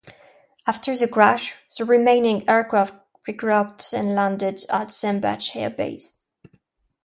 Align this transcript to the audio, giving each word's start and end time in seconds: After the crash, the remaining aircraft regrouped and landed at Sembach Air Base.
After 0.65 0.97
the 0.97 1.07
crash, 1.07 1.53
the 1.77 1.85
remaining 1.85 2.49
aircraft 2.49 2.95
regrouped 3.27 3.93
and 3.93 4.15
landed 4.15 4.65
at 4.67 4.87
Sembach 4.87 5.55
Air 5.55 5.69
Base. 5.69 6.17